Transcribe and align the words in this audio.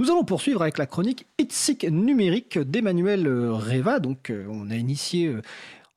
Nous 0.00 0.10
allons 0.10 0.24
poursuivre 0.24 0.62
avec 0.62 0.78
la 0.78 0.86
chronique 0.86 1.26
éthique 1.36 1.84
numérique 1.84 2.58
d'Emmanuel 2.58 3.26
euh, 3.26 3.52
Reva. 3.52 4.00
Donc, 4.00 4.30
euh, 4.30 4.46
on 4.48 4.70
a 4.70 4.74
initié 4.74 5.26
euh, 5.26 5.42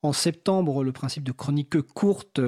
en 0.02 0.12
septembre 0.12 0.84
le 0.84 0.92
principe 0.92 1.24
de 1.24 1.32
chronique 1.32 1.80
courte, 1.94 2.38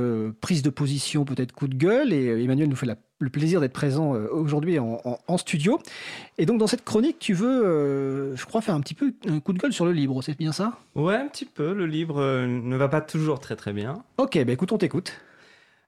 prise 0.43 0.61
de 0.61 0.69
position, 0.69 1.25
peut-être 1.25 1.53
coup 1.53 1.67
de 1.67 1.75
gueule. 1.75 2.13
Et 2.13 2.45
Emmanuel 2.45 2.69
nous 2.69 2.77
fait 2.77 2.87
le 3.21 3.31
plaisir 3.31 3.63
d'être 3.63 3.73
présent 3.73 4.11
aujourd'hui 4.11 4.79
en, 4.79 5.39
studio. 5.39 5.81
Et 6.37 6.45
donc, 6.45 6.59
dans 6.59 6.67
cette 6.67 6.85
chronique, 6.85 7.19
tu 7.19 7.33
veux, 7.33 8.35
je 8.37 8.45
crois, 8.45 8.61
faire 8.61 8.75
un 8.75 8.81
petit 8.83 8.93
peu 8.93 9.15
un 9.27 9.41
coup 9.41 9.55
de 9.55 9.59
gueule 9.59 9.73
sur 9.73 9.87
le 9.87 9.93
livre, 9.93 10.21
c'est 10.21 10.37
bien 10.37 10.53
ça? 10.53 10.79
Ouais, 10.95 11.17
un 11.17 11.29
petit 11.29 11.47
peu. 11.47 11.73
Le 11.73 11.87
livre 11.87 12.21
ne 12.45 12.77
va 12.77 12.89
pas 12.89 13.01
toujours 13.01 13.41
très 13.41 13.57
très 13.57 13.73
bien. 13.73 14.03
Ok, 14.19 14.39
bah 14.45 14.53
écoute, 14.53 14.73
on 14.73 14.77
t'écoute. 14.77 15.15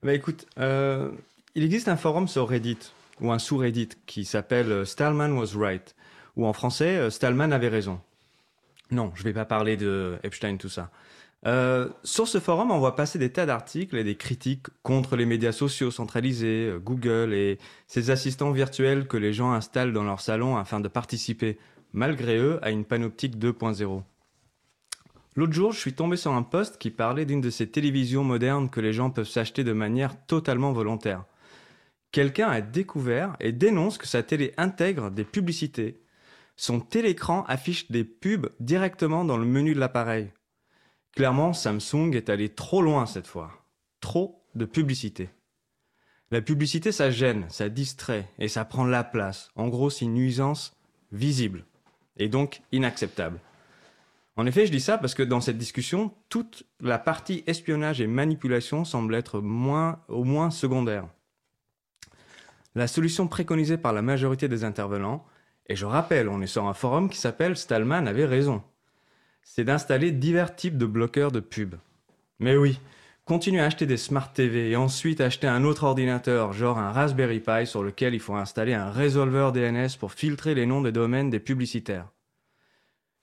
Bah 0.03 0.15
écoute, 0.15 0.47
il 0.57 1.63
existe 1.63 1.89
un 1.89 1.99
forum 1.99 2.27
sur 2.27 2.49
Reddit 2.49 2.79
ou 3.21 3.33
un 3.33 3.39
sous-Reddit 3.39 3.91
qui 4.07 4.25
s'appelle 4.25 4.71
euh, 4.73 4.85
Stallman 4.85 5.33
was 5.33 5.57
right, 5.57 5.95
ou 6.37 6.47
en 6.47 6.53
français 6.53 6.97
euh, 6.97 7.11
Stallman 7.11 7.53
avait 7.53 7.69
raison. 7.69 8.01
Non, 8.91 9.13
je 9.15 9.21
ne 9.21 9.25
vais 9.25 9.33
pas 9.33 9.45
parler 9.45 9.77
de 9.77 10.17
Epstein, 10.23 10.57
tout 10.57 10.69
ça. 10.69 10.91
Euh, 11.47 11.89
sur 12.03 12.27
ce 12.27 12.41
forum, 12.41 12.71
on 12.71 12.79
voit 12.79 12.97
passer 12.97 13.19
des 13.19 13.31
tas 13.31 13.47
d'articles 13.47 13.97
et 13.97 14.05
des 14.05 14.17
critiques 14.17 14.67
contre 14.83 15.15
les 15.15 15.27
médias 15.27 15.53
sociaux 15.53 15.91
centralisés, 15.91 16.73
Google 16.83 17.33
et 17.33 17.59
ces 17.87 18.11
assistants 18.11 18.51
virtuels 18.51 19.07
que 19.07 19.17
les 19.17 19.33
gens 19.33 19.53
installent 19.53 19.93
dans 19.93 20.03
leur 20.03 20.21
salon 20.21 20.57
afin 20.57 20.81
de 20.81 20.89
participer, 20.89 21.59
malgré 21.93 22.39
eux, 22.39 22.59
à 22.63 22.71
une 22.71 22.85
panoptique 22.85 23.37
2.0. 23.37 24.03
L'autre 25.37 25.53
jour, 25.53 25.73
je 25.73 25.79
suis 25.79 25.93
tombé 25.93 26.17
sur 26.17 26.33
un 26.33 26.43
post 26.43 26.79
qui 26.79 26.91
parlait 26.91 27.25
d'une 27.25 27.41
de 27.41 27.51
ces 27.51 27.69
télévisions 27.69 28.25
modernes 28.25 28.69
que 28.69 28.81
les 28.81 28.93
gens 28.93 29.11
peuvent 29.11 29.29
s'acheter 29.29 29.63
de 29.63 29.73
manière 29.73 30.17
totalement 30.27 30.73
volontaire 30.73 31.25
quelqu'un 32.13 32.49
a 32.49 32.61
découvert 32.61 33.37
et 33.41 33.53
dénonce 33.53 33.99
que 33.99 34.07
sa 34.07 34.23
télé 34.23 34.55
intègre 34.57 35.11
des 35.11 35.25
publicités. 35.25 36.01
Son 36.57 36.81
télécran 36.81 37.45
affiche 37.45 37.91
des 37.91 38.05
pubs 38.05 38.51
directement 38.61 39.25
dans 39.25 39.37
le 39.37 39.47
menu 39.47 39.75
de 39.75 39.81
l'appareil. 39.81 40.33
Clairement, 41.15 41.53
Samsung 41.53 42.13
est 42.15 42.31
allé 42.31 42.49
trop 42.49 42.83
loin 42.83 43.07
cette 43.07 43.27
fois. 43.27 43.53
Trop 44.01 44.45
de 44.55 44.65
publicité. 44.65 45.31
La 46.31 46.43
publicité, 46.43 46.93
ça 46.93 47.11
gêne, 47.11 47.47
ça 47.49 47.69
distrait 47.69 48.29
et 48.39 48.49
ça 48.49 48.65
prend 48.65 48.85
la 48.85 49.05
place. 49.05 49.51
En 49.57 49.69
gros, 49.69 49.89
c'est 49.89 50.05
une 50.05 50.15
nuisance 50.15 50.77
visible 51.13 51.65
et 52.19 52.29
donc 52.29 52.61
inacceptable. 52.73 53.41
En 54.37 54.47
effet, 54.47 54.67
je 54.67 54.73
dis 54.73 54.81
ça 54.81 54.99
parce 54.99 55.15
que 55.15 55.23
dans 55.23 55.41
cette 55.41 55.59
discussion, 55.59 56.13
toute 56.29 56.65
la 56.81 56.99
partie 56.99 57.43
espionnage 57.47 58.01
et 58.01 58.07
manipulation 58.07 58.85
semble 58.85 59.15
être 59.15 59.39
au 59.39 60.25
moins 60.25 60.51
secondaire. 60.51 61.09
La 62.75 62.87
solution 62.87 63.29
préconisée 63.29 63.79
par 63.79 63.93
la 63.93 64.03
majorité 64.03 64.49
des 64.49 64.65
intervenants, 64.65 65.25
et 65.67 65.77
je 65.77 65.87
rappelle, 65.87 66.29
on 66.29 66.41
est 66.41 66.47
sur 66.47 66.67
un 66.67 66.75
forum 66.75 67.09
qui 67.09 67.19
s'appelle 67.19 67.57
Stallman 67.57 68.07
avait 68.07 68.25
raison, 68.25 68.63
c'est 69.43 69.65
d'installer 69.65 70.13
divers 70.13 70.55
types 70.55 70.77
de 70.77 70.87
bloqueurs 70.87 71.33
de 71.33 71.41
pub. 71.41 71.75
Mais 72.39 72.57
oui, 72.57 72.79
continuer 73.25 73.61
à 73.61 73.65
acheter 73.65 73.87
des 73.87 73.97
Smart 73.97 74.33
TV 74.33 74.71
et 74.71 74.77
ensuite 74.77 75.21
acheter 75.21 75.47
un 75.47 75.65
autre 75.65 75.85
ordinateur, 75.85 76.53
genre 76.53 76.79
un 76.79 76.93
Raspberry 76.93 77.41
Pi 77.41 77.67
sur 77.67 77.83
lequel 77.83 78.15
il 78.15 78.21
faut 78.21 78.35
installer 78.35 78.75
un 78.75 78.91
résolveur 78.91 79.53
DNS 79.53 79.97
pour 79.99 80.13
filtrer 80.13 80.55
les 80.55 80.67
noms 80.67 80.83
des 80.83 80.93
domaines 80.93 81.31
des 81.31 81.41
publicitaires. 81.41 82.09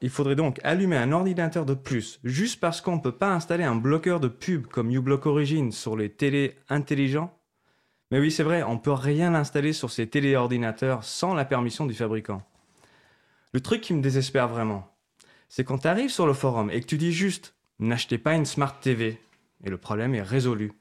Il 0.02 0.10
faudrait 0.10 0.36
donc 0.36 0.60
allumer 0.64 0.98
un 0.98 1.12
ordinateur 1.12 1.66
de 1.66 1.74
plus, 1.74 2.20
juste 2.24 2.60
parce 2.60 2.82
qu'on 2.82 2.98
ne 2.98 3.02
peut 3.02 3.12
pas 3.12 3.34
installer 3.34 3.64
un 3.64 3.76
bloqueur 3.76 4.20
de 4.20 4.28
pub 4.28 4.68
comme 4.68 4.92
uBlock 4.92 5.26
Origin 5.26 5.72
sur 5.72 5.96
les 5.96 6.10
télés 6.10 6.58
intelligents 6.70 7.35
mais 8.16 8.22
oui, 8.22 8.32
c'est 8.32 8.44
vrai, 8.44 8.64
on 8.64 8.78
peut 8.78 8.94
rien 8.94 9.36
installer 9.36 9.74
sur 9.74 9.92
ces 9.92 10.08
téléordinateurs 10.08 11.04
sans 11.04 11.34
la 11.34 11.44
permission 11.44 11.86
du 11.86 11.94
fabricant. 11.94 12.42
Le 13.52 13.60
truc 13.60 13.82
qui 13.82 13.94
me 13.94 14.02
désespère 14.02 14.48
vraiment, 14.48 14.90
c'est 15.50 15.66
quand 15.66 15.80
tu 15.80 15.90
arrives 15.90 16.12
sur 16.12 16.26
le 16.26 16.32
forum 16.32 16.70
et 16.72 16.80
que 16.80 16.86
tu 16.86 16.98
dis 16.98 17.12
juste 17.12 17.56
n'achetez 17.78 18.18
pas 18.18 18.36
une 18.36 18.46
Smart 18.46 18.80
TV, 18.80 19.20
et 19.66 19.70
le 19.70 19.78
problème 19.78 20.16
est 20.16 20.22
résolu. 20.22 20.72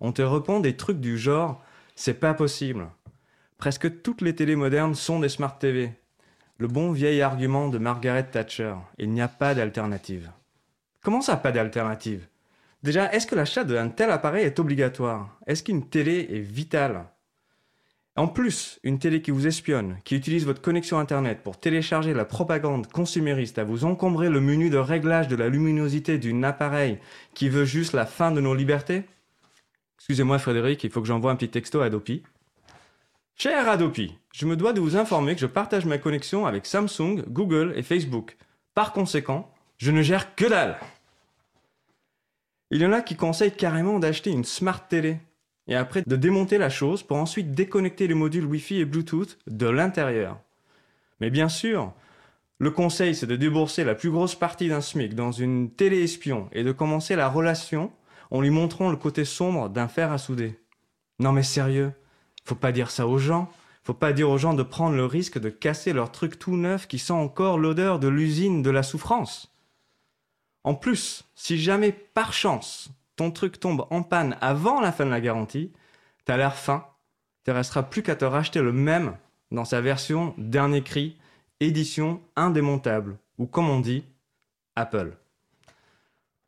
On 0.00 0.12
te 0.12 0.20
répond 0.20 0.60
des 0.60 0.76
trucs 0.76 1.00
du 1.00 1.16
genre 1.16 1.64
c'est 1.94 2.20
pas 2.20 2.34
possible. 2.34 2.90
Presque 3.56 4.02
toutes 4.02 4.20
les 4.20 4.34
télés 4.34 4.54
modernes 4.54 4.94
sont 4.94 5.20
des 5.20 5.30
Smart 5.30 5.58
TV. 5.58 5.90
Le 6.58 6.68
bon 6.68 6.92
vieil 6.92 7.22
argument 7.22 7.68
de 7.68 7.78
Margaret 7.78 8.28
Thatcher, 8.30 8.74
il 8.98 9.08
n'y 9.08 9.22
a 9.22 9.28
pas 9.28 9.54
d'alternative. 9.54 10.30
Comment 11.02 11.22
ça, 11.22 11.38
pas 11.38 11.50
d'alternative? 11.50 12.28
Déjà, 12.84 13.10
est-ce 13.14 13.26
que 13.26 13.34
l'achat 13.34 13.64
d'un 13.64 13.88
tel 13.88 14.10
appareil 14.10 14.44
est 14.44 14.58
obligatoire? 14.58 15.40
Est-ce 15.46 15.62
qu'une 15.62 15.88
télé 15.88 16.28
est 16.30 16.40
vitale? 16.40 17.06
En 18.14 18.28
plus, 18.28 18.78
une 18.82 18.98
télé 18.98 19.22
qui 19.22 19.30
vous 19.30 19.46
espionne, 19.46 19.96
qui 20.04 20.14
utilise 20.14 20.44
votre 20.44 20.60
connexion 20.60 20.98
Internet 20.98 21.40
pour 21.42 21.58
télécharger 21.58 22.12
la 22.12 22.26
propagande 22.26 22.86
consumériste, 22.88 23.58
à 23.58 23.64
vous 23.64 23.86
encombrer 23.86 24.28
le 24.28 24.42
menu 24.42 24.68
de 24.68 24.76
réglage 24.76 25.28
de 25.28 25.34
la 25.34 25.48
luminosité 25.48 26.18
d'un 26.18 26.42
appareil 26.42 26.98
qui 27.32 27.48
veut 27.48 27.64
juste 27.64 27.94
la 27.94 28.04
fin 28.04 28.30
de 28.30 28.42
nos 28.42 28.54
libertés? 28.54 29.04
Excusez-moi 29.96 30.38
Frédéric, 30.38 30.84
il 30.84 30.90
faut 30.90 31.00
que 31.00 31.08
j'envoie 31.08 31.32
un 31.32 31.36
petit 31.36 31.48
texto 31.48 31.80
à 31.80 31.86
Adopi. 31.86 32.22
Cher 33.34 33.66
Adopi, 33.66 34.18
je 34.30 34.44
me 34.44 34.56
dois 34.56 34.74
de 34.74 34.80
vous 34.80 34.98
informer 34.98 35.34
que 35.34 35.40
je 35.40 35.46
partage 35.46 35.86
ma 35.86 35.96
connexion 35.96 36.44
avec 36.44 36.66
Samsung, 36.66 37.24
Google 37.28 37.72
et 37.76 37.82
Facebook. 37.82 38.36
Par 38.74 38.92
conséquent, 38.92 39.50
je 39.78 39.90
ne 39.90 40.02
gère 40.02 40.34
que 40.34 40.44
dalle 40.44 40.78
il 42.74 42.82
y 42.82 42.86
en 42.86 42.92
a 42.92 43.02
qui 43.02 43.14
conseillent 43.14 43.54
carrément 43.54 44.00
d'acheter 44.00 44.30
une 44.30 44.42
smart 44.42 44.88
télé 44.88 45.20
et 45.68 45.76
après 45.76 46.02
de 46.04 46.16
démonter 46.16 46.58
la 46.58 46.70
chose 46.70 47.04
pour 47.04 47.18
ensuite 47.18 47.52
déconnecter 47.52 48.08
les 48.08 48.14
modules 48.14 48.46
Wi-Fi 48.46 48.80
et 48.80 48.84
Bluetooth 48.84 49.38
de 49.46 49.68
l'intérieur. 49.68 50.40
Mais 51.20 51.30
bien 51.30 51.48
sûr, 51.48 51.92
le 52.58 52.72
conseil 52.72 53.14
c'est 53.14 53.28
de 53.28 53.36
débourser 53.36 53.84
la 53.84 53.94
plus 53.94 54.10
grosse 54.10 54.34
partie 54.34 54.68
d'un 54.68 54.80
SMIC 54.80 55.14
dans 55.14 55.30
une 55.30 55.70
télé 55.70 56.02
espion 56.02 56.48
et 56.50 56.64
de 56.64 56.72
commencer 56.72 57.14
la 57.14 57.28
relation 57.28 57.92
en 58.32 58.40
lui 58.40 58.50
montrant 58.50 58.90
le 58.90 58.96
côté 58.96 59.24
sombre 59.24 59.68
d'un 59.68 59.86
fer 59.86 60.10
à 60.10 60.18
souder. 60.18 60.58
Non 61.20 61.30
mais 61.30 61.44
sérieux, 61.44 61.92
faut 62.44 62.56
pas 62.56 62.72
dire 62.72 62.90
ça 62.90 63.06
aux 63.06 63.18
gens. 63.18 63.52
Faut 63.84 63.94
pas 63.94 64.12
dire 64.12 64.30
aux 64.30 64.38
gens 64.38 64.54
de 64.54 64.64
prendre 64.64 64.96
le 64.96 65.04
risque 65.04 65.38
de 65.38 65.50
casser 65.50 65.92
leur 65.92 66.10
truc 66.10 66.40
tout 66.40 66.56
neuf 66.56 66.88
qui 66.88 66.98
sent 66.98 67.12
encore 67.12 67.56
l'odeur 67.56 68.00
de 68.00 68.08
l'usine 68.08 68.62
de 68.62 68.70
la 68.70 68.82
souffrance. 68.82 69.53
En 70.64 70.74
plus, 70.74 71.24
si 71.34 71.58
jamais 71.58 71.92
par 71.92 72.32
chance 72.32 72.90
ton 73.16 73.30
truc 73.30 73.60
tombe 73.60 73.86
en 73.90 74.02
panne 74.02 74.36
avant 74.40 74.80
la 74.80 74.92
fin 74.92 75.06
de 75.06 75.10
la 75.10 75.20
garantie, 75.20 75.70
t'as 76.24 76.36
l'air 76.36 76.56
fin, 76.56 76.86
te 77.44 77.50
restera 77.50 77.82
plus 77.82 78.02
qu'à 78.02 78.16
te 78.16 78.24
racheter 78.24 78.60
le 78.60 78.72
même 78.72 79.16
dans 79.50 79.64
sa 79.64 79.80
version 79.80 80.34
dernier 80.36 80.82
cri, 80.82 81.16
édition 81.60 82.20
indémontable, 82.34 83.16
ou 83.38 83.46
comme 83.46 83.68
on 83.68 83.80
dit, 83.80 84.04
Apple. 84.74 85.16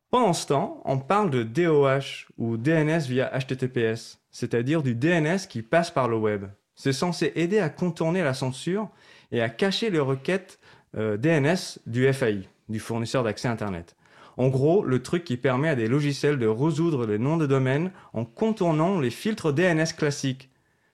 Pendant 0.09 0.33
ce 0.33 0.47
temps, 0.47 0.81
on 0.85 0.97
parle 0.97 1.29
de 1.29 1.43
DOH 1.43 2.27
ou 2.37 2.57
DNS 2.57 3.01
via 3.07 3.31
HTTPS, 3.37 4.19
c'est-à-dire 4.31 4.81
du 4.81 4.95
DNS 4.95 5.47
qui 5.49 5.61
passe 5.61 5.91
par 5.91 6.07
le 6.07 6.17
web. 6.17 6.45
C'est 6.75 6.93
censé 6.93 7.33
aider 7.35 7.59
à 7.59 7.69
contourner 7.69 8.23
la 8.23 8.33
censure 8.33 8.89
et 9.31 9.41
à 9.41 9.49
cacher 9.49 9.89
les 9.89 9.99
requêtes 9.99 10.59
euh, 10.95 11.17
DNS 11.17 11.79
du 11.85 12.11
FAI, 12.13 12.47
du 12.69 12.79
fournisseur 12.79 13.23
d'accès 13.23 13.47
Internet. 13.47 13.96
En 14.37 14.49
gros, 14.49 14.83
le 14.83 15.01
truc 15.01 15.23
qui 15.23 15.35
permet 15.35 15.69
à 15.69 15.75
des 15.75 15.87
logiciels 15.87 16.37
de 16.37 16.47
résoudre 16.47 17.07
les 17.07 17.17
noms 17.17 17.37
de 17.37 17.47
domaine 17.47 17.91
en 18.13 18.23
contournant 18.23 18.99
les 18.99 19.09
filtres 19.09 19.51
DNS 19.51 19.95
classiques. 19.97 20.49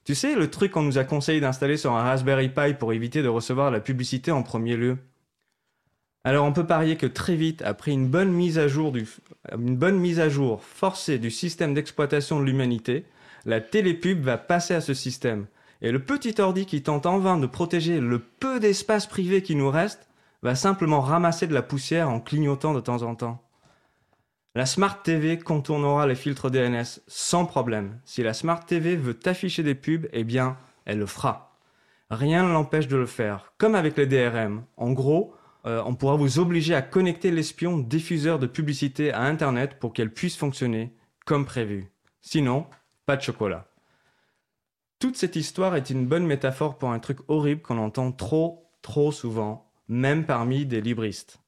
Tu 0.05 0.15
sais, 0.15 0.35
le 0.35 0.49
truc 0.49 0.71
qu'on 0.71 0.81
nous 0.81 0.97
a 0.97 1.03
conseillé 1.03 1.41
d'installer 1.41 1.77
sur 1.77 1.91
un 1.91 2.03
Raspberry 2.03 2.49
Pi 2.49 2.73
pour 2.73 2.93
éviter 2.93 3.21
de 3.21 3.27
recevoir 3.27 3.69
la 3.69 3.81
publicité 3.81 4.31
en 4.31 4.43
premier 4.43 4.77
lieu. 4.77 4.97
Alors 6.25 6.45
on 6.45 6.53
peut 6.53 6.65
parier 6.65 6.95
que 6.95 7.05
très 7.05 7.35
vite, 7.35 7.61
après 7.63 7.91
une 7.91 8.07
bonne 8.07 8.31
mise 8.31 8.57
à 8.57 8.69
jour, 8.69 8.93
une 9.57 9.75
bonne 9.75 9.97
mise 9.97 10.21
à 10.21 10.29
jour 10.29 10.63
forcée 10.63 11.19
du 11.19 11.29
système 11.29 11.73
d'exploitation 11.73 12.39
de 12.39 12.45
l'humanité, 12.45 13.05
la 13.45 13.59
télépub 13.59 14.21
va 14.23 14.37
passer 14.37 14.73
à 14.73 14.79
ce 14.79 14.93
système. 14.93 15.47
Et 15.81 15.91
le 15.91 15.99
petit 15.99 16.39
ordi 16.39 16.65
qui 16.65 16.81
tente 16.81 17.05
en 17.05 17.19
vain 17.19 17.37
de 17.37 17.45
protéger 17.45 17.99
le 17.99 18.19
peu 18.19 18.61
d'espace 18.61 19.05
privé 19.05 19.43
qui 19.43 19.55
nous 19.55 19.69
reste 19.69 20.07
va 20.43 20.55
simplement 20.55 20.99
ramasser 20.99 21.47
de 21.47 21.53
la 21.53 21.61
poussière 21.61 22.09
en 22.09 22.19
clignotant 22.19 22.73
de 22.73 22.81
temps 22.81 23.01
en 23.01 23.15
temps. 23.15 23.41
La 24.55 24.65
Smart 24.65 25.01
TV 25.01 25.39
contournera 25.39 26.05
les 26.05 26.15
filtres 26.15 26.51
DNS 26.51 27.01
sans 27.07 27.45
problème. 27.45 27.99
Si 28.05 28.21
la 28.21 28.33
Smart 28.33 28.63
TV 28.63 28.95
veut 28.95 29.17
afficher 29.25 29.63
des 29.63 29.73
pubs, 29.73 30.07
eh 30.11 30.23
bien, 30.23 30.57
elle 30.85 30.99
le 30.99 31.05
fera. 31.05 31.57
Rien 32.11 32.43
ne 32.43 32.51
l'empêche 32.51 32.87
de 32.87 32.97
le 32.97 33.07
faire, 33.07 33.53
comme 33.57 33.73
avec 33.73 33.97
les 33.97 34.05
DRM. 34.05 34.63
En 34.77 34.91
gros, 34.91 35.33
euh, 35.65 35.81
on 35.85 35.95
pourra 35.95 36.17
vous 36.17 36.37
obliger 36.37 36.75
à 36.75 36.83
connecter 36.83 37.31
l'espion 37.31 37.77
diffuseur 37.77 38.37
de 38.37 38.45
publicité 38.45 39.11
à 39.13 39.21
Internet 39.21 39.79
pour 39.79 39.93
qu'elle 39.93 40.13
puisse 40.13 40.35
fonctionner 40.35 40.93
comme 41.25 41.45
prévu. 41.45 41.89
Sinon, 42.21 42.67
pas 43.05 43.15
de 43.15 43.21
chocolat. 43.21 43.65
Toute 44.99 45.15
cette 45.15 45.37
histoire 45.37 45.75
est 45.75 45.89
une 45.89 46.05
bonne 46.05 46.25
métaphore 46.25 46.77
pour 46.77 46.91
un 46.91 46.99
truc 46.99 47.19
horrible 47.27 47.61
qu'on 47.61 47.77
entend 47.77 48.11
trop, 48.11 48.69
trop 48.81 49.11
souvent 49.11 49.62
même 49.87 50.25
parmi 50.25 50.65
des 50.65 50.81
libristes. 50.81 51.39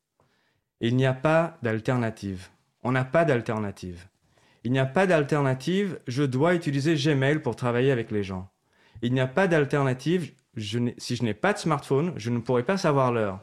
Il 0.81 0.95
n'y 0.95 1.05
a 1.05 1.13
pas 1.13 1.57
d'alternative. 1.61 2.49
On 2.83 2.91
n'a 2.91 3.05
pas 3.05 3.25
d'alternative. 3.25 4.07
Il 4.63 4.71
n'y 4.71 4.79
a 4.79 4.85
pas 4.85 5.05
d'alternative, 5.05 5.99
je 6.07 6.23
dois 6.23 6.55
utiliser 6.55 6.95
Gmail 6.95 7.39
pour 7.39 7.55
travailler 7.55 7.91
avec 7.91 8.11
les 8.11 8.23
gens. 8.23 8.49
Il 9.01 9.13
n'y 9.13 9.19
a 9.19 9.27
pas 9.27 9.47
d'alternative, 9.47 10.33
si 10.57 11.15
je 11.15 11.23
n'ai 11.23 11.33
pas 11.33 11.53
de 11.53 11.59
smartphone, 11.59 12.13
je 12.15 12.31
ne 12.31 12.39
pourrai 12.39 12.63
pas 12.63 12.77
savoir 12.77 13.11
l'heure. 13.11 13.41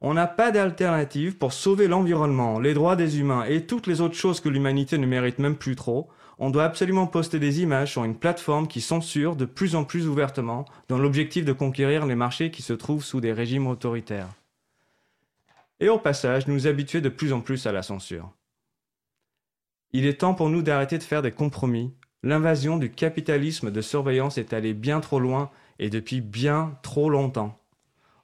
On 0.00 0.14
n'a 0.14 0.26
pas 0.26 0.50
d'alternative 0.50 1.38
pour 1.38 1.52
sauver 1.52 1.88
l'environnement, 1.88 2.60
les 2.60 2.74
droits 2.74 2.94
des 2.94 3.18
humains 3.18 3.44
et 3.44 3.66
toutes 3.66 3.86
les 3.86 4.00
autres 4.00 4.14
choses 4.14 4.40
que 4.40 4.48
l'humanité 4.48 4.98
ne 4.98 5.06
mérite 5.06 5.38
même 5.38 5.56
plus 5.56 5.76
trop. 5.76 6.08
On 6.38 6.50
doit 6.50 6.64
absolument 6.64 7.06
poster 7.06 7.38
des 7.38 7.62
images 7.62 7.92
sur 7.92 8.04
une 8.04 8.16
plateforme 8.16 8.66
qui 8.66 8.80
censure 8.80 9.36
de 9.36 9.44
plus 9.44 9.76
en 9.76 9.84
plus 9.84 10.08
ouvertement 10.08 10.64
dans 10.88 10.98
l'objectif 10.98 11.44
de 11.44 11.52
conquérir 11.52 12.06
les 12.06 12.16
marchés 12.16 12.50
qui 12.50 12.62
se 12.62 12.72
trouvent 12.72 13.04
sous 13.04 13.20
des 13.20 13.32
régimes 13.32 13.66
autoritaires. 13.66 14.30
Et 15.80 15.88
au 15.88 15.98
passage, 15.98 16.46
nous 16.46 16.66
habituer 16.66 17.00
de 17.00 17.08
plus 17.08 17.32
en 17.32 17.40
plus 17.40 17.66
à 17.66 17.72
la 17.72 17.82
censure. 17.82 18.32
Il 19.92 20.06
est 20.06 20.20
temps 20.20 20.34
pour 20.34 20.50
nous 20.50 20.62
d'arrêter 20.62 20.98
de 20.98 21.04
faire 21.04 21.22
des 21.22 21.30
compromis. 21.30 21.94
L'invasion 22.24 22.78
du 22.78 22.90
capitalisme 22.90 23.70
de 23.70 23.80
surveillance 23.80 24.38
est 24.38 24.52
allée 24.52 24.74
bien 24.74 25.00
trop 25.00 25.20
loin 25.20 25.50
et 25.78 25.90
depuis 25.90 26.20
bien 26.20 26.76
trop 26.82 27.10
longtemps. 27.10 27.60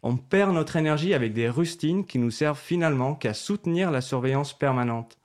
On 0.03 0.17
perd 0.17 0.55
notre 0.55 0.77
énergie 0.77 1.15
avec 1.15 1.33
des 1.33 1.49
rustines 1.49 2.07
qui 2.07 2.19
nous 2.19 2.31
servent 2.31 2.59
finalement 2.59 3.15
qu'à 3.15 3.35
soutenir 3.35 3.91
la 3.91 4.01
surveillance 4.01 4.57
permanente. 4.57 5.19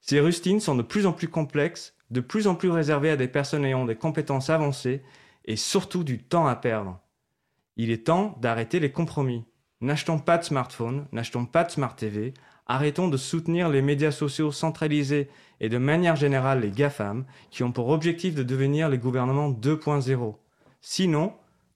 Ces 0.00 0.20
rustines 0.20 0.60
sont 0.60 0.74
de 0.74 0.82
plus 0.82 1.06
en 1.06 1.12
plus 1.12 1.28
complexes, 1.28 1.94
de 2.10 2.20
plus 2.20 2.46
en 2.46 2.54
plus 2.54 2.70
réservées 2.70 3.10
à 3.10 3.16
des 3.16 3.28
personnes 3.28 3.64
ayant 3.64 3.84
des 3.84 3.96
compétences 3.96 4.50
avancées 4.50 5.02
et 5.44 5.56
surtout 5.56 6.04
du 6.04 6.22
temps 6.22 6.46
à 6.46 6.56
perdre. 6.56 7.00
Il 7.76 7.90
est 7.90 8.06
temps 8.06 8.36
d'arrêter 8.40 8.80
les 8.80 8.92
compromis. 8.92 9.44
N'achetons 9.80 10.18
pas 10.18 10.36
de 10.36 10.44
smartphone, 10.44 11.06
n'achetons 11.12 11.46
pas 11.46 11.64
de 11.64 11.70
smart 11.70 11.96
TV, 11.96 12.34
arrêtons 12.66 13.08
de 13.08 13.16
soutenir 13.16 13.68
les 13.68 13.80
médias 13.80 14.10
sociaux 14.10 14.52
centralisés 14.52 15.28
et 15.60 15.68
de 15.68 15.78
manière 15.78 16.16
générale 16.16 16.60
les 16.60 16.70
GAFAM 16.70 17.24
qui 17.50 17.62
ont 17.62 17.72
pour 17.72 17.88
objectif 17.88 18.34
de 18.34 18.42
devenir 18.42 18.88
les 18.88 18.98
gouvernements 18.98 19.50
2.0. 19.50 20.36
Sinon, 20.82 21.32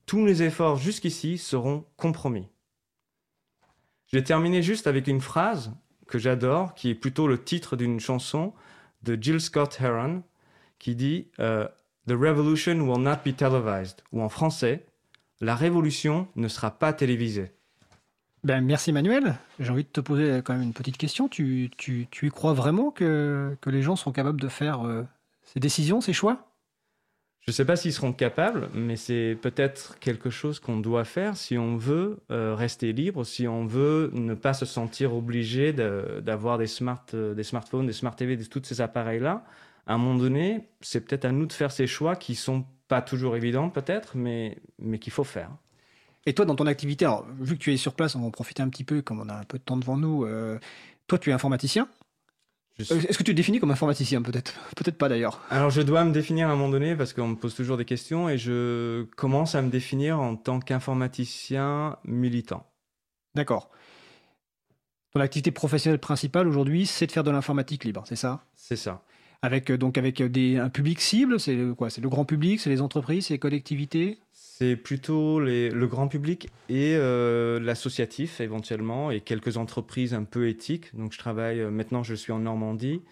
tous 0.07 0.27
les 0.27 0.43
efforts 0.43 0.77
jusqu'ici 0.77 1.39
seront 1.39 1.85
compromis. 1.97 2.49
Je 4.07 4.19
vais 4.19 4.25
terminer 4.25 4.63
juste 4.63 4.87
avec 4.87 5.07
une 5.07 5.21
phrase 5.21 5.73
que 6.07 6.19
j'adore, 6.19 6.75
qui 6.75 6.91
est 6.91 6.95
plutôt 6.95 7.27
le 7.27 7.43
titre 7.43 7.77
d'une 7.77 8.01
chanson 8.01 8.53
de 9.05 9.19
Jill 9.21 9.41
Scott 9.41 9.79
Heron, 9.81 10.23
qui 10.79 10.97
dit 10.97 11.29
euh, 11.39 11.69
The 12.07 12.13
revolution 12.13 12.81
will 12.81 13.03
not 13.03 13.19
be 13.25 13.35
televised, 13.37 14.03
ou 14.13 14.23
en 14.23 14.29
français, 14.29 14.87
La 15.41 15.55
révolution 15.55 16.29
ne 16.37 16.49
sera 16.49 16.71
pas 16.71 16.93
télévisée. 16.93 17.53
Ben, 18.45 18.61
merci 18.63 18.93
Manuel. 18.93 19.37
J'ai 19.59 19.71
envie 19.71 19.85
de 19.85 19.89
te 19.89 20.01
poser 20.01 20.43
quand 20.45 20.53
même 20.53 20.63
une 20.63 20.73
petite 20.73 20.99
question. 20.99 21.29
Tu, 21.29 21.71
tu, 21.77 22.07
y 22.23 22.29
crois 22.31 22.53
vraiment 22.53 22.91
que, 22.91 23.57
que, 23.61 23.71
les 23.71 23.83
gens 23.83 23.97
sont 23.97 24.13
capables 24.13 24.41
de 24.41 24.49
faire 24.49 24.87
euh, 24.87 25.03
ces 25.43 25.61
décisions, 25.61 26.01
ces 26.01 26.13
choix? 26.13 26.54
Je 27.47 27.51
ne 27.51 27.53
sais 27.53 27.67
pas 27.67 27.77
s'ils 27.77 27.93
seront 27.93 28.15
capables, 28.15 28.71
mais 28.73 28.97
c'est 28.97 29.37
peut-être 29.41 29.99
quelque 29.99 30.31
chose 30.31 30.61
qu'on 30.61 30.79
doit 30.79 31.05
faire 31.05 31.37
si 31.37 31.59
on 31.59 31.77
veut 31.77 32.19
euh, 32.31 32.55
rester 32.55 32.95
libre, 32.95 33.25
si 33.25 33.47
on 33.47 33.67
veut 33.67 34.11
ne 34.15 34.33
pas 34.33 34.55
se 34.55 34.65
sentir 34.65 35.15
obligé 35.15 35.75
d'avoir 35.75 36.57
des, 36.57 36.67
smart, 36.67 37.05
euh, 37.13 37.35
des 37.35 37.43
smartphones, 37.43 37.87
des 37.87 37.93
smart 37.93 38.17
TV, 38.17 38.39
tous 38.39 38.65
ces 38.65 38.81
appareils-là. 38.81 39.45
À 39.87 39.93
un 39.93 39.99
moment 39.99 40.19
donné, 40.19 40.69
c'est 40.81 41.03
peut-être 41.03 41.27
à 41.27 41.33
nous 41.33 41.45
de 41.45 41.53
faire 41.53 41.71
ces 41.71 41.87
choix 41.87 42.17
qui 42.17 42.35
sont 42.35 42.65
pas 42.89 43.03
toujours 43.03 43.37
évidents 43.37 43.69
peut-être, 43.69 44.17
mais, 44.17 44.57
mais 44.79 44.99
qu'il 44.99 45.13
faut 45.13 45.25
faire. 45.25 45.51
Et 46.25 46.33
toi, 46.33 46.47
dans 46.47 46.55
ton 46.55 46.67
activité, 46.67 47.07
vu 47.41 47.59
que 47.59 47.63
tu 47.63 47.75
es 47.75 47.77
sur 47.77 47.95
place, 47.95 48.15
on 48.15 48.21
va 48.21 48.27
en 48.27 48.31
profiter 48.31 48.63
un 48.63 48.71
petit 48.71 48.85
peu, 48.85 49.03
comme 49.03 49.21
on 49.21 49.29
a 49.29 49.35
un 49.35 49.45
peu 49.45 49.59
de 49.59 49.63
temps 49.63 49.77
devant 49.77 49.99
nous. 49.99 50.25
Euh, 50.25 50.59
toi, 51.07 51.19
tu 51.19 51.29
es 51.29 51.33
informaticien? 51.35 51.89
Euh, 52.81 53.01
est-ce 53.09 53.19
que 53.19 53.23
tu 53.23 53.31
te 53.31 53.37
définis 53.37 53.61
comme 53.61 53.71
informaticien 53.71 54.21
peut-être? 54.21 54.55
Peut-être 54.77 54.99
pas 54.99 55.09
d'ailleurs. 55.09 55.41
Alors 55.51 55.71
je 55.71 55.81
dois 55.81 56.05
me 56.05 56.13
définir 56.13 56.49
à 56.49 56.53
un 56.53 56.57
moment 56.57 56.71
donné 56.71 56.97
parce 56.97 57.13
qu'on 57.13 57.29
me 57.29 57.37
pose 57.37 57.55
toujours 57.55 57.77
des 57.77 57.85
questions 57.85 58.29
et 58.29 58.37
je 58.37 59.05
commence 59.17 59.55
à 59.55 59.63
me 59.63 59.71
définir 59.71 60.19
en 60.21 60.37
tant 60.37 60.59
qu'informaticien 60.61 61.99
militant. 62.05 62.67
D'accord. 63.35 63.71
Ton 65.13 65.21
activité 65.21 65.53
professionnelle 65.53 66.01
principale 66.01 66.49
aujourd'hui, 66.49 66.87
c'est 66.87 67.07
de 67.07 67.13
faire 67.13 67.23
de 67.23 67.31
l'informatique 67.31 67.85
libre, 67.85 68.03
c'est 68.07 68.17
ça? 68.17 68.45
C'est 68.57 68.77
ça. 68.77 69.05
Avec 69.43 69.71
euh, 69.71 69.79
donc 69.79 69.97
avec 69.97 70.21
des, 70.23 70.59
un 70.59 70.71
public 70.71 71.01
cible, 71.01 71.39
c'est 71.39 71.57
quoi? 71.77 71.91
C'est 71.91 72.01
le 72.01 72.09
grand 72.09 72.25
public, 72.25 72.59
c'est 72.59 72.71
les 72.71 72.81
entreprises, 72.81 73.27
c'est 73.27 73.35
les 73.35 73.39
collectivités? 73.39 74.19
C'est 74.57 74.77
plutôt 74.77 75.41
le 75.41 75.87
grand 75.87 76.07
public 76.07 76.49
et 76.69 76.95
euh, 76.95 77.59
l'associatif 77.59 78.41
éventuellement 78.41 79.11
et 79.11 79.21
quelques 79.21 79.57
entreprises 79.57 80.15
un 80.15 80.23
peu 80.23 80.47
éthiques. 80.49 80.95
Donc 80.95 81.13
je 81.13 81.19
travaille, 81.19 81.59
euh, 81.59 81.71
maintenant 81.73 82.05
je 82.05 82.15
suis 82.15 82.31
en 82.31 82.39
Normandie, 82.39 83.03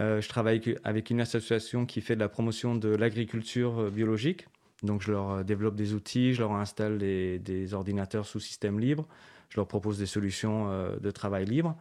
euh, 0.00 0.20
je 0.20 0.28
travaille 0.28 0.60
avec 0.82 1.10
une 1.10 1.20
association 1.20 1.86
qui 1.86 2.00
fait 2.00 2.16
de 2.16 2.20
la 2.20 2.28
promotion 2.28 2.74
de 2.74 2.88
l'agriculture 2.88 3.88
biologique. 3.92 4.48
Donc 4.82 5.00
je 5.00 5.12
leur 5.12 5.44
développe 5.44 5.76
des 5.76 5.94
outils, 5.94 6.34
je 6.34 6.40
leur 6.40 6.54
installe 6.54 6.98
des, 6.98 7.74
ordinateurs 7.74 8.26
sous 8.26 8.40
système 8.40 8.80
libre, 8.80 9.06
je 9.48 9.58
leur 9.58 9.68
propose 9.68 9.96
des 9.96 10.06
solutions 10.06 10.68
de 11.00 11.10
travail 11.12 11.44
libre. 11.44 11.76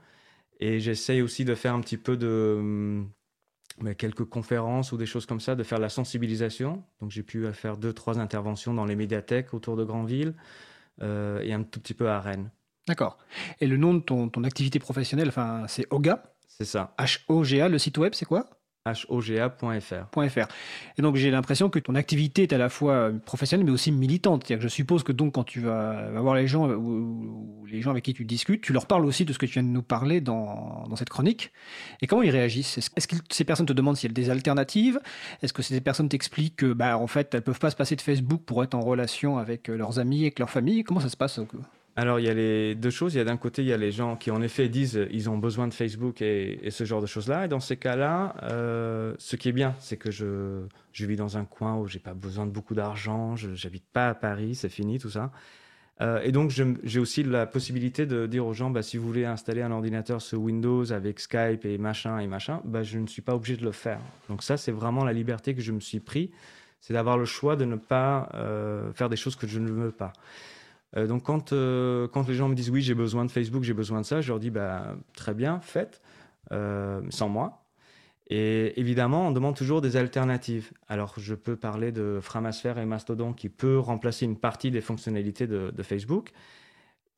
Et 0.59 0.79
j'essaye 0.79 1.23
aussi 1.23 1.45
de 1.45 1.55
faire 1.55 1.73
un 1.73 1.81
petit 1.81 1.97
peu 1.97 2.15
de, 2.15 3.01
hum, 3.81 3.95
quelques 3.95 4.25
conférences 4.25 4.91
ou 4.91 4.97
des 4.97 5.05
choses 5.05 5.25
comme 5.25 5.39
ça, 5.39 5.55
de 5.55 5.63
faire 5.63 5.79
la 5.79 5.89
sensibilisation. 5.89 6.83
Donc 7.01 7.11
j'ai 7.11 7.23
pu 7.23 7.51
faire 7.53 7.77
deux, 7.77 7.93
trois 7.93 8.19
interventions 8.19 8.73
dans 8.73 8.85
les 8.85 8.95
médiathèques 8.95 9.53
autour 9.53 9.75
de 9.75 9.83
Grandville 9.83 10.33
euh, 11.01 11.41
et 11.41 11.53
un 11.53 11.63
tout 11.63 11.79
petit 11.79 11.93
peu 11.93 12.09
à 12.09 12.19
Rennes. 12.19 12.49
D'accord. 12.87 13.17
Et 13.61 13.67
le 13.67 13.77
nom 13.77 13.93
de 13.93 13.99
ton, 13.99 14.29
ton 14.29 14.43
activité 14.43 14.79
professionnelle, 14.79 15.27
enfin, 15.27 15.65
c'est 15.67 15.85
OGA? 15.91 16.23
C'est 16.47 16.65
ça. 16.65 16.93
H-O-G-A, 16.97 17.69
le 17.69 17.77
site 17.77 17.97
web, 17.97 18.13
c'est 18.13 18.25
quoi? 18.25 18.49
hoga.fr. 19.09 20.47
Et 20.97 21.01
donc 21.01 21.15
j'ai 21.15 21.31
l'impression 21.31 21.69
que 21.69 21.79
ton 21.79 21.95
activité 21.95 22.43
est 22.43 22.53
à 22.53 22.57
la 22.57 22.69
fois 22.69 23.11
professionnelle 23.25 23.65
mais 23.65 23.71
aussi 23.71 23.91
militante. 23.91 24.43
Que 24.45 24.59
je 24.59 24.67
suppose 24.67 25.03
que 25.03 25.11
donc 25.11 25.33
quand 25.33 25.43
tu 25.43 25.59
vas, 25.59 26.09
voir 26.19 26.35
les 26.35 26.47
gens 26.47 26.69
ou, 26.69 27.65
les 27.69 27.81
gens 27.81 27.91
avec 27.91 28.03
qui 28.03 28.13
tu 28.13 28.25
discutes, 28.25 28.61
tu 28.61 28.73
leur 28.73 28.85
parles 28.85 29.05
aussi 29.05 29.25
de 29.25 29.33
ce 29.33 29.37
que 29.37 29.45
tu 29.45 29.53
viens 29.53 29.63
de 29.63 29.67
nous 29.67 29.83
parler 29.83 30.21
dans, 30.21 30.85
cette 30.95 31.09
chronique. 31.09 31.51
Et 32.01 32.07
comment 32.07 32.21
ils 32.21 32.31
réagissent? 32.31 32.77
Est-ce 32.77 33.07
que 33.07 33.15
ces 33.29 33.43
personnes 33.43 33.65
te 33.65 33.73
demandent 33.73 33.97
s'il 33.97 34.09
y 34.09 34.13
a 34.13 34.15
des 34.15 34.29
alternatives? 34.29 34.99
Est-ce 35.41 35.53
que 35.53 35.61
ces 35.61 35.79
personnes 35.81 36.09
t'expliquent 36.09 36.57
que 36.57 36.73
bah, 36.73 36.97
en 36.97 37.07
fait 37.07 37.33
elles 37.33 37.41
peuvent 37.41 37.59
pas 37.59 37.69
se 37.69 37.75
passer 37.75 37.95
de 37.95 38.01
Facebook 38.01 38.41
pour 38.45 38.63
être 38.63 38.75
en 38.75 38.81
relation 38.81 39.37
avec 39.37 39.67
leurs 39.67 39.99
amis, 39.99 40.21
avec 40.21 40.39
leur 40.39 40.49
famille? 40.49 40.83
Comment 40.83 40.99
ça 40.99 41.09
se 41.09 41.17
passe 41.17 41.39
alors, 41.95 42.19
il 42.19 42.25
y 42.25 42.29
a 42.29 42.33
les 42.33 42.75
deux 42.75 42.89
choses. 42.89 43.13
Il 43.15 43.17
y 43.17 43.21
a 43.21 43.25
d'un 43.25 43.37
côté, 43.37 43.61
il 43.61 43.67
y 43.67 43.73
a 43.73 43.77
les 43.77 43.91
gens 43.91 44.15
qui, 44.15 44.31
en 44.31 44.41
effet, 44.41 44.69
disent 44.69 45.05
ils 45.11 45.29
ont 45.29 45.37
besoin 45.37 45.67
de 45.67 45.73
Facebook 45.73 46.21
et, 46.21 46.59
ce 46.69 46.85
genre 46.85 47.01
de 47.01 47.07
choses-là. 47.07 47.45
Et 47.45 47.47
dans 47.47 47.59
ces 47.59 47.75
cas-là, 47.75 48.35
euh, 48.43 49.13
ce 49.17 49.35
qui 49.35 49.49
est 49.49 49.53
bien, 49.53 49.75
c'est 49.79 49.97
que 49.97 50.09
je, 50.09 50.63
je, 50.93 51.05
vis 51.05 51.17
dans 51.17 51.37
un 51.37 51.45
coin 51.45 51.75
où 51.75 51.87
j'ai 51.87 51.99
pas 51.99 52.13
besoin 52.13 52.45
de 52.45 52.51
beaucoup 52.51 52.73
d'argent. 52.73 53.35
Je 53.35 53.49
n'habite 53.49 53.85
pas 53.91 54.09
à 54.09 54.13
Paris, 54.13 54.55
c'est 54.55 54.69
fini 54.69 54.97
tout 54.97 55.09
ça. 55.09 55.31
Euh, 56.01 56.21
et 56.23 56.31
donc, 56.31 56.51
j'ai 56.51 56.99
aussi 56.99 57.23
la 57.23 57.45
possibilité 57.45 58.05
de 58.05 58.25
dire 58.25 58.45
aux 58.45 58.53
gens, 58.53 58.69
bah, 58.69 58.81
si 58.81 58.97
vous 58.97 59.05
voulez 59.05 59.25
installer 59.25 59.61
un 59.61 59.71
ordinateur 59.71 60.21
sur 60.21 60.39
Windows 60.39 60.91
avec 60.93 61.19
Skype 61.19 61.65
et 61.65 61.77
machin 61.77 62.19
et 62.19 62.27
machin, 62.27 62.61
bah, 62.63 62.83
je 62.83 62.97
ne 62.99 63.07
suis 63.07 63.21
pas 63.21 63.35
obligé 63.35 63.57
de 63.57 63.65
le 63.65 63.73
faire. 63.73 63.99
Donc 64.29 64.43
ça, 64.43 64.55
c'est 64.55 64.71
vraiment 64.71 65.03
la 65.03 65.11
liberté 65.11 65.53
que 65.53 65.61
je 65.61 65.73
me 65.73 65.81
suis 65.81 65.99
pris, 65.99 66.31
c'est 66.79 66.93
d'avoir 66.93 67.17
le 67.17 67.25
choix 67.25 67.57
de 67.57 67.65
ne 67.65 67.75
pas 67.75 68.29
euh, 68.35 68.93
faire 68.93 69.09
des 69.09 69.17
choses 69.17 69.35
que 69.35 69.47
je 69.47 69.59
ne 69.59 69.69
veux 69.69 69.91
pas. 69.91 70.13
Euh, 70.97 71.07
donc 71.07 71.23
quand, 71.23 71.53
euh, 71.53 72.07
quand 72.07 72.27
les 72.27 72.33
gens 72.35 72.49
me 72.49 72.55
disent 72.55 72.69
oui, 72.69 72.81
j'ai 72.81 72.95
besoin 72.95 73.25
de 73.25 73.31
Facebook, 73.31 73.63
j'ai 73.63 73.73
besoin 73.73 74.01
de 74.01 74.05
ça, 74.05 74.21
je 74.21 74.29
leur 74.29 74.39
dis 74.39 74.49
bah, 74.49 74.95
très 75.13 75.33
bien, 75.33 75.59
faites, 75.61 76.01
euh, 76.51 77.01
sans 77.09 77.29
moi. 77.29 77.65
Et 78.31 78.79
évidemment, 78.79 79.27
on 79.27 79.31
demande 79.31 79.55
toujours 79.55 79.81
des 79.81 79.97
alternatives. 79.97 80.71
Alors, 80.87 81.15
je 81.17 81.33
peux 81.33 81.55
parler 81.55 81.91
de 81.91 82.19
Framasphere 82.21 82.77
et 82.77 82.85
Mastodon 82.85 83.33
qui 83.33 83.49
peut 83.49 83.79
remplacer 83.79 84.25
une 84.25 84.37
partie 84.37 84.69
des 84.69 84.81
fonctionnalités 84.81 85.47
de, 85.47 85.73
Facebook. 85.81 86.31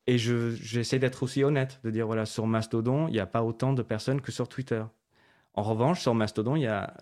Et 0.06 0.16
j'essaie 0.16 0.98
d'être 0.98 1.22
aussi 1.22 1.44
honnête, 1.44 1.80
de 1.84 1.90
dire 1.90 2.06
voilà, 2.06 2.24
sur 2.24 2.46
Mastodon, 2.46 3.08
il 3.08 3.12
n'y 3.12 3.20
a 3.20 3.26
pas 3.26 3.42
autant 3.42 3.74
de 3.74 3.82
personnes 3.82 4.22
que 4.22 4.32
sur 4.32 4.48
Twitter. 4.48 4.82
En 5.54 5.62
revanche, 5.62 6.00
sur 6.00 6.14
Mastodon, 6.14 6.56
il 6.56 6.62
y 6.62 6.66
a 6.66 6.94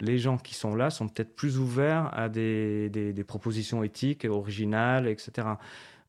les 0.00 0.18
gens 0.18 0.36
qui 0.36 0.54
sont 0.54 0.74
là 0.74 0.90
sont 0.90 1.08
peut-être 1.08 1.36
plus 1.36 1.58
ouverts 1.58 2.10
à 2.12 2.28
des, 2.28 3.24
propositions 3.26 3.84
éthiques, 3.84 4.24
originales, 4.24 5.06
etc. 5.06 5.48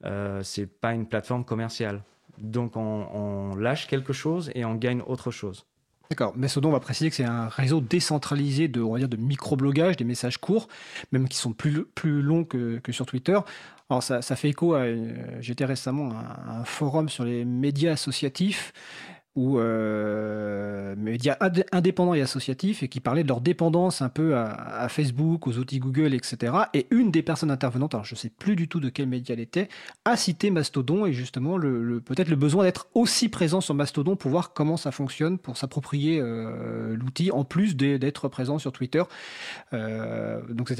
Euh, 0.04 0.42
c'est 0.44 0.66
pas 0.66 0.94
une 0.94 1.06
plateforme 1.06 1.46
commerciale. 1.46 2.02
Donc 2.40 2.76
on, 2.76 3.56
lâche 3.56 3.88
quelque 3.88 4.14
chose 4.14 4.52
et 4.56 4.66
on 4.66 4.76
gagne 4.76 5.02
autre 5.06 5.30
chose. 5.30 5.66
D'accord. 6.10 6.34
Mais 6.36 6.48
on 6.58 6.72
va 6.72 6.80
préciser 6.80 7.10
que 7.10 7.16
c'est 7.16 7.24
un 7.24 7.48
réseau 7.48 7.82
décentralisé 7.82 8.68
de, 8.68 8.82
on 8.82 8.94
va 8.94 9.00
dire, 9.00 9.10
de 9.10 9.18
microblogage, 9.18 9.96
des 9.98 10.04
messages 10.04 10.38
courts, 10.38 10.68
même 11.12 11.28
qui 11.28 11.38
sont 11.38 11.54
plus, 11.54 11.86
plus 11.86 12.22
longs 12.22 12.44
que, 12.44 12.80
sur 12.92 13.06
Twitter. 13.06 13.40
Alors 13.90 14.02
ça, 14.02 14.22
fait 14.22 14.50
écho 14.50 14.74
à. 14.74 14.86
J'étais 15.40 15.66
récemment 15.66 16.12
à 16.12 16.60
un 16.60 16.66
forum 16.66 17.10
sur 17.10 17.24
les 17.26 17.46
médias 17.46 17.94
associatifs 17.94 18.74
ou 19.36 19.60
euh, 19.60 20.75
médias 21.12 21.38
indépendants 21.72 22.14
et 22.14 22.22
associatifs, 22.22 22.84
et 22.84 22.88
qui 22.88 23.00
parlaient 23.00 23.24
de 23.24 23.28
leur 23.28 23.42
dépendance 23.42 24.02
un 24.02 24.10
peu 24.10 24.36
à, 24.36 24.88
Facebook, 24.90 25.48
aux 25.48 25.58
outils 25.58 25.80
Google, 25.80 26.14
etc. 26.14 26.54
Et 26.74 26.88
une 26.92 27.12
des 27.12 27.22
personnes 27.22 27.52
intervenantes, 27.52 27.94
alors 27.94 28.06
je 28.06 28.14
ne 28.14 28.18
sais 28.18 28.30
plus 28.30 28.56
du 28.56 28.68
tout 28.68 28.80
de 28.80 28.90
quel 28.90 29.08
média 29.08 29.34
elle 29.34 29.40
était, 29.40 29.70
a 30.04 30.18
cité 30.18 30.52
Mastodon 30.52 31.06
et 31.06 31.14
justement 31.14 31.58
le, 31.58 32.02
peut-être 32.02 32.30
le 32.30 32.36
besoin 32.36 32.64
d'être 32.64 32.88
aussi 32.94 33.30
présent 33.30 33.62
sur 33.62 33.74
Mastodon 33.74 34.16
pour 34.16 34.32
voir 34.32 34.54
comment 34.54 34.78
ça 34.78 34.92
fonctionne, 34.92 35.38
pour 35.38 35.58
s'approprier 35.58 36.20
euh, 36.20 36.96
l'outil, 36.96 37.32
en 37.32 37.44
plus 37.44 37.76
d'être 37.76 38.28
présent 38.28 38.60
sur 38.60 38.72
Twitter. 38.72 39.04
Euh, 39.74 40.42
donc 40.50 40.74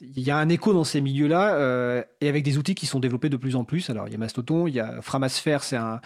il 0.00 0.22
y 0.22 0.30
a 0.30 0.36
un 0.36 0.48
écho 0.48 0.72
dans 0.72 0.84
ces 0.84 1.00
milieux-là, 1.00 1.54
euh, 1.54 2.02
et 2.20 2.28
avec 2.28 2.44
des 2.44 2.58
outils 2.58 2.74
qui 2.74 2.86
sont 2.86 3.00
développés 3.00 3.28
de 3.28 3.36
plus 3.36 3.56
en 3.56 3.64
plus. 3.64 3.90
Alors 3.90 4.08
il 4.08 4.12
y 4.12 4.14
a 4.14 4.18
Mastodon, 4.18 4.66
il 4.66 4.74
y 4.74 4.80
a 4.80 5.00
Framasphere, 5.02 5.62
c'est 5.62 5.76
un 5.76 6.00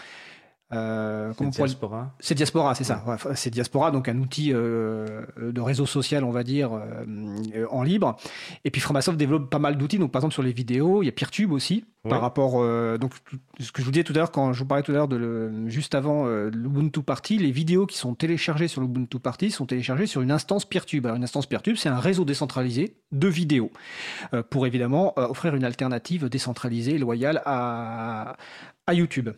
euh, 0.73 1.33
c'est 1.39 1.51
Diaspora. 1.51 2.15
C'est 2.19 2.35
Diaspora, 2.35 2.75
c'est 2.75 2.85
ça. 2.85 3.05
c'est 3.35 3.51
Diaspora, 3.51 3.91
donc 3.91 4.09
un 4.09 4.19
outil 4.19 4.53
euh, 4.53 5.23
de 5.41 5.61
réseau 5.61 5.87
social, 5.87 6.25
on 6.25 6.31
va 6.31 6.43
dire, 6.45 6.73
euh, 6.73 7.67
en 7.71 7.83
libre. 7.83 8.17
Et 8.65 8.71
puis 8.71 8.81
Framasoft 8.81 9.19
développe 9.19 9.51
pas 9.51 9.59
mal 9.59 9.77
d'outils. 9.77 9.99
Donc 9.99 10.13
par 10.13 10.21
exemple 10.21 10.35
sur 10.35 10.43
les 10.43 10.53
vidéos, 10.53 11.03
il 11.03 11.07
y 11.07 11.09
a 11.09 11.13
Peertube 11.13 11.53
aussi. 11.53 11.85
Par 12.09 12.21
rapport, 12.21 12.55
donc 12.99 13.13
ce 13.61 13.71
que 13.71 13.81
je 13.81 13.85
vous 13.85 13.93
disais 13.93 14.03
tout 14.03 14.13
à 14.15 14.17
l'heure 14.17 14.33
quand 14.33 14.53
je 14.53 14.59
vous 14.59 14.67
parlais 14.67 14.83
tout 14.83 14.91
à 14.91 14.95
l'heure 14.95 15.07
de 15.07 15.15
le, 15.15 15.69
juste 15.69 15.95
avant 15.95 16.27
l'Ubuntu 16.27 17.01
Party, 17.01 17.39
les 17.39 17.53
vidéos 17.53 17.87
qui 17.87 17.97
sont 17.97 18.17
téléchargées 18.17 18.67
sur 18.67 18.81
l'Ubuntu 18.81 19.21
Party 19.21 19.53
sont 19.53 19.67
téléchargées 19.67 20.07
sur 20.07 20.21
une 20.21 20.33
instance 20.33 20.65
Peertube. 20.65 21.07
Alors 21.07 21.17
une 21.17 21.23
instance 21.23 21.47
Peertube, 21.47 21.77
c'est 21.77 21.91
un 21.91 22.01
réseau 22.01 22.25
décentralisé 22.25 22.97
de 23.13 23.29
vidéos 23.29 23.71
pour 24.51 24.67
évidemment 24.67 25.13
offrir 25.17 25.55
une 25.55 25.63
alternative 25.63 26.29
décentralisée, 26.29 26.99
loyale 26.99 27.41
à, 27.45 28.37
à 28.89 28.95
YouTube. 28.95 29.31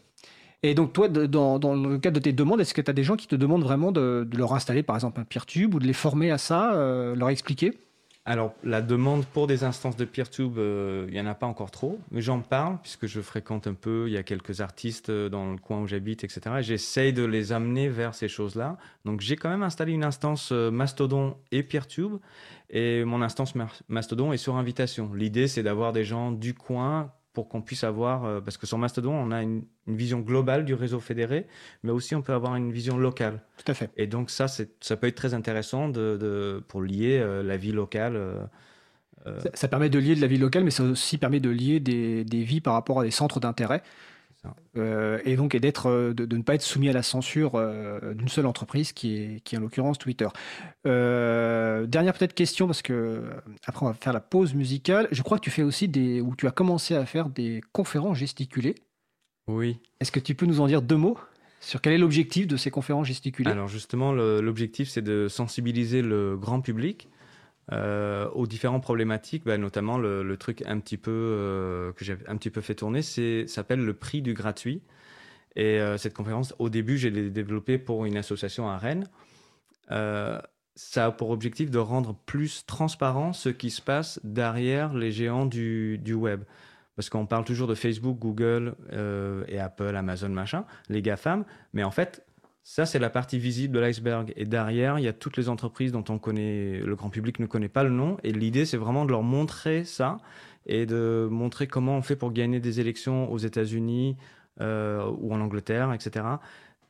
Et 0.66 0.72
donc, 0.72 0.94
toi, 0.94 1.08
dans, 1.08 1.58
le 1.74 1.98
cadre 1.98 2.14
de 2.14 2.20
tes 2.20 2.32
demandes, 2.32 2.58
est-ce 2.58 2.72
que 2.72 2.80
tu 2.80 2.90
as 2.90 2.94
des 2.94 3.04
gens 3.04 3.16
qui 3.16 3.26
te 3.26 3.36
demandent 3.36 3.62
vraiment 3.62 3.92
de, 3.92 4.26
leur 4.34 4.54
installer, 4.54 4.82
par 4.82 4.96
exemple, 4.96 5.20
un 5.20 5.24
PeerTube 5.24 5.74
ou 5.74 5.78
de 5.78 5.86
les 5.86 5.92
former 5.92 6.30
à 6.30 6.38
ça, 6.38 6.72
euh, 6.72 7.14
leur 7.14 7.28
expliquer? 7.28 7.78
Alors, 8.24 8.54
la 8.62 8.80
demande 8.80 9.26
pour 9.26 9.46
des 9.46 9.62
instances 9.62 9.94
de 9.96 10.06
PeerTube, 10.06 10.56
euh, 10.56 11.04
il 11.08 11.12
n'y 11.12 11.20
en 11.20 11.26
a 11.26 11.34
pas 11.34 11.44
encore 11.44 11.70
trop, 11.70 11.98
mais 12.10 12.22
j'en 12.22 12.40
parle 12.40 12.78
puisque 12.80 13.04
je 13.04 13.20
fréquente 13.20 13.66
un 13.66 13.74
peu, 13.74 14.04
il 14.06 14.14
y 14.14 14.16
a 14.16 14.22
quelques 14.22 14.62
artistes 14.62 15.10
euh, 15.10 15.28
dans 15.28 15.52
le 15.52 15.58
coin 15.58 15.82
où 15.82 15.86
j'habite, 15.86 16.24
etc. 16.24 16.40
Et 16.60 16.62
j'essaye 16.62 17.12
de 17.12 17.26
les 17.26 17.52
amener 17.52 17.90
vers 17.90 18.14
ces 18.14 18.28
choses-là. 18.28 18.78
Donc, 19.04 19.20
j'ai 19.20 19.36
quand 19.36 19.50
même 19.50 19.64
installé 19.64 19.92
une 19.92 20.02
instance 20.02 20.50
Mastodon 20.50 21.36
et 21.52 21.62
PeerTube, 21.62 22.14
et 22.70 23.04
mon 23.04 23.20
instance 23.20 23.52
Mastodon 23.88 24.32
est 24.32 24.38
sur 24.38 24.56
invitation. 24.56 25.12
L'idée, 25.12 25.46
c'est 25.46 25.62
d'avoir 25.62 25.92
des 25.92 26.04
gens 26.04 26.32
du 26.32 26.54
coin 26.54 27.12
pour 27.34 27.48
qu'on 27.48 27.60
puisse 27.60 27.84
avoir, 27.84 28.24
euh, 28.24 28.40
parce 28.40 28.56
que 28.56 28.66
sur 28.66 28.78
Mastodon, 28.78 29.12
on 29.12 29.30
a 29.30 29.42
une, 29.42 29.64
vision 29.86 30.20
globale 30.20 30.64
du 30.64 30.72
réseau 30.72 30.98
fédéré, 30.98 31.46
mais 31.82 31.90
aussi 31.90 32.14
on 32.14 32.22
peut 32.22 32.32
avoir 32.32 32.56
une 32.56 32.72
vision 32.72 32.96
locale. 32.96 33.42
Tout 33.62 33.70
à 33.70 33.74
fait. 33.74 33.90
Et 33.98 34.06
donc 34.06 34.30
ça, 34.30 34.46
ça 34.48 34.96
peut 34.96 35.08
être 35.08 35.14
très 35.14 35.34
intéressant 35.34 35.90
de, 35.90 36.64
pour 36.68 36.80
lier 36.80 37.18
euh, 37.18 37.42
la 37.42 37.58
vie 37.58 37.72
locale. 37.72 38.16
Euh, 38.16 38.46
ça, 39.52 39.68
permet 39.68 39.90
de 39.90 39.98
lier 39.98 40.14
de 40.14 40.22
la 40.22 40.26
vie 40.26 40.38
locale, 40.38 40.64
mais 40.64 40.70
ça 40.70 40.84
aussi 40.84 41.18
permet 41.18 41.38
de 41.38 41.50
lier 41.50 41.80
des, 41.80 42.24
des 42.24 42.44
vies 42.44 42.62
par 42.62 42.72
rapport 42.72 43.00
à 43.00 43.04
des 43.04 43.10
centres 43.10 43.40
d'intérêt. 43.40 43.82
Euh, 44.76 45.18
et 45.24 45.36
donc 45.36 45.56
d'être, 45.56 45.88
euh, 45.88 46.14
de, 46.14 46.36
ne 46.36 46.42
pas 46.42 46.54
être 46.54 46.62
soumis 46.62 46.88
à 46.88 46.92
la 46.92 47.02
censure 47.02 47.52
euh, 47.54 48.14
d'une 48.14 48.28
seule 48.28 48.46
entreprise 48.46 48.92
qui 48.92 49.16
est, 49.16 49.40
qui 49.44 49.56
en 49.56 49.60
l'occurrence 49.60 49.98
Twitter. 49.98 50.28
dernière 50.84 52.14
peut-être 52.14 52.34
question 52.34 52.66
parce 52.66 52.82
que 52.82 53.22
après 53.66 53.86
on 53.86 53.88
va 53.88 53.94
faire 53.94 54.12
la 54.12 54.20
pause 54.20 54.54
musicale. 54.54 55.08
Je 55.10 55.22
crois 55.22 55.38
que 55.38 55.44
tu 55.44 55.50
fais 55.50 55.62
aussi 55.62 55.88
des, 55.88 56.20
ou 56.20 56.34
tu 56.36 56.46
as 56.46 56.50
commencé 56.50 56.94
à 56.94 57.06
faire 57.06 57.28
des 57.28 57.62
conférences 57.72 58.18
gesticulées. 58.18 58.74
Oui. 59.46 59.78
Est-ce 60.00 60.12
que 60.12 60.20
tu 60.20 60.34
peux 60.34 60.46
nous 60.46 60.60
en 60.60 60.66
dire 60.66 60.82
deux 60.82 60.96
mots 60.96 61.18
sur 61.60 61.80
quel 61.80 61.94
est 61.94 61.98
l'objectif 61.98 62.46
de 62.46 62.56
ces 62.56 62.70
conférences 62.70 63.06
gesticulées? 63.06 63.50
Alors 63.50 63.68
justement, 63.68 64.12
l'objectif 64.12 64.88
c'est 64.88 65.02
de 65.02 65.28
sensibiliser 65.28 66.02
le 66.02 66.36
grand 66.36 66.60
public 66.60 67.08
euh, 67.72 68.28
aux 68.30 68.46
différentes 68.46 68.82
problématiques, 68.82 69.44
bah, 69.44 69.56
notamment 69.56 69.96
le, 69.96 70.36
truc 70.36 70.62
un 70.66 70.78
petit 70.80 70.98
peu 70.98 71.10
euh, 71.10 71.92
que 71.92 72.04
j'ai 72.04 72.16
un 72.26 72.36
petit 72.36 72.50
peu 72.50 72.60
fait 72.60 72.74
tourner, 72.74 73.00
c'est 73.00 73.46
s'appelle 73.46 73.80
le 73.80 73.94
prix 73.94 74.20
du 74.22 74.34
gratuit. 74.34 74.82
Et 75.56 75.80
euh, 75.80 75.96
cette 75.96 76.14
conférence, 76.14 76.54
au 76.58 76.68
début, 76.68 76.98
j'ai 76.98 77.10
développée 77.10 77.78
pour 77.78 78.04
une 78.04 78.16
association 78.16 78.68
à 78.68 78.76
Rennes. 78.76 79.06
ça 79.88 81.06
a 81.06 81.10
pour 81.12 81.30
objectif 81.30 81.70
de 81.70 81.78
rendre 81.78 82.14
plus 82.26 82.66
transparent 82.66 83.32
ce 83.32 83.48
qui 83.48 83.70
se 83.70 83.80
passe 83.80 84.20
derrière 84.24 84.92
les 84.92 85.12
géants 85.12 85.46
du, 85.46 85.98
du 85.98 86.14
web. 86.14 86.42
Parce 86.96 87.08
qu'on 87.08 87.26
parle 87.26 87.44
toujours 87.44 87.66
de 87.66 87.74
Facebook, 87.74 88.18
Google 88.18 88.74
et 89.48 89.58
Apple, 89.58 89.96
Amazon, 89.96 90.28
machin, 90.28 90.64
les 90.88 91.02
GAFAM, 91.02 91.44
mais 91.72 91.82
en 91.82 91.90
fait, 91.90 92.24
ça, 92.66 92.86
c'est 92.86 92.98
la 92.98 93.10
partie 93.10 93.38
visible 93.38 93.74
de 93.74 93.80
l'iceberg. 93.80 94.32
Et 94.36 94.46
derrière, 94.46 94.98
il 94.98 95.04
y 95.04 95.08
a 95.08 95.12
toutes 95.12 95.36
les 95.36 95.50
entreprises 95.50 95.92
dont 95.92 96.04
on 96.08 96.18
connaît, 96.18 96.80
le 96.80 96.96
grand 96.96 97.10
public 97.10 97.38
ne 97.38 97.44
connaît 97.44 97.68
pas 97.68 97.84
le 97.84 97.90
nom. 97.90 98.16
Et 98.24 98.32
l'idée, 98.32 98.64
c'est 98.64 98.78
vraiment 98.78 99.04
de 99.04 99.10
leur 99.10 99.22
montrer 99.22 99.84
ça 99.84 100.16
et 100.64 100.86
de 100.86 101.28
montrer 101.30 101.66
comment 101.66 101.98
on 101.98 102.02
fait 102.02 102.16
pour 102.16 102.32
gagner 102.32 102.60
des 102.60 102.80
élections 102.80 103.30
aux 103.30 103.36
États-Unis 103.36 104.16
euh, 104.62 105.04
ou 105.18 105.34
en 105.34 105.42
Angleterre, 105.42 105.92
etc. 105.92 106.24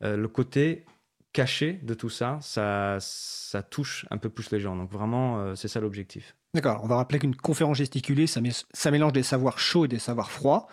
Euh, 0.05 0.17
le 0.17 0.29
côté 0.29 0.85
caché 1.33 1.81
de 1.83 1.95
tout 1.95 2.09
ça, 2.09 2.39
ça, 2.41 2.99
ça 3.01 3.65
touche 3.65 4.07
un 4.13 4.19
peu 4.19 4.29
plus 4.29 4.53
les 4.53 4.61
gens. 4.61 4.77
Donc 4.77 4.93
vraiment, 4.93 5.41
euh, 5.41 5.55
c'est 5.57 5.67
ça 5.67 5.81
l'objectif. 5.81 6.37
D'accord. 6.55 6.83
On 6.85 6.87
va 6.87 6.95
rappeler 6.95 7.19
qu'une 7.19 7.35
conférence 7.35 7.79
gesticulée, 7.79 8.29
ça, 8.29 8.41
ça, 8.73 8.93
mélange 8.93 9.13
des 9.13 9.25
savoirs 9.25 9.59
chauds 9.59 9.87
et 9.87 9.89
des 9.89 9.99
savoirs 9.99 10.31
froids. 10.31 10.69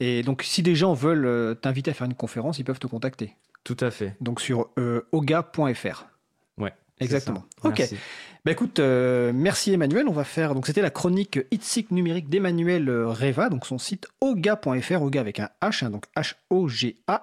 Et 0.00 0.22
donc, 0.22 0.42
si 0.42 0.62
des 0.62 0.74
gens 0.74 0.92
veulent 0.92 1.56
t'inviter 1.62 1.92
à 1.92 1.94
faire 1.94 2.06
une 2.06 2.14
conférence, 2.14 2.58
ils 2.58 2.64
peuvent 2.64 2.78
te 2.78 2.86
contacter. 2.86 3.36
Tout 3.64 3.76
à 3.80 3.90
fait. 3.90 4.14
Donc 4.20 4.40
sur 4.40 4.70
euh, 4.78 5.02
oga.fr. 5.12 6.06
Ouais. 6.58 6.72
Exactement. 7.00 7.44
Ok. 7.62 7.82
Bah 8.44 8.52
écoute, 8.52 8.78
euh, 8.78 9.32
merci 9.34 9.72
Emmanuel. 9.72 10.06
On 10.06 10.12
va 10.12 10.24
faire. 10.24 10.54
Donc 10.54 10.66
c'était 10.66 10.82
la 10.82 10.90
chronique 10.90 11.40
Itsic 11.50 11.90
numérique 11.90 12.28
d'Emmanuel 12.28 12.90
euh, 12.90 13.08
Reva. 13.08 13.48
Donc 13.48 13.66
son 13.66 13.78
site 13.78 14.06
oga.fr, 14.20 15.02
oga 15.02 15.20
avec 15.20 15.40
un 15.40 15.48
H, 15.62 15.84
hein, 15.84 15.90
donc 15.90 16.04
H-O-G-A 16.14 17.12